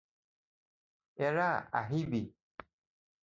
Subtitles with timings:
[1.25, 1.45] এৰা
[1.81, 2.23] আহিবি